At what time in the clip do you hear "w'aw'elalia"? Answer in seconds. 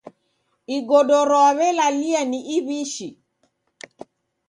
1.43-2.21